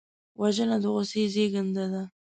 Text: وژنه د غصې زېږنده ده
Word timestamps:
وژنه 0.41 0.77
د 0.83 0.85
غصې 0.93 1.23
زېږنده 1.33 1.85
ده 1.93 2.03